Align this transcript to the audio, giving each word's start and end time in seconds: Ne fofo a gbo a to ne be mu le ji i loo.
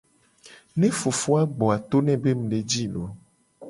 Ne 0.77 0.87
fofo 0.99 1.29
a 1.41 1.43
gbo 1.55 1.65
a 1.75 1.77
to 1.89 1.97
ne 2.05 2.13
be 2.21 2.29
mu 2.39 2.45
le 2.51 2.59
ji 2.69 2.81
i 2.87 2.91
loo. 2.93 3.09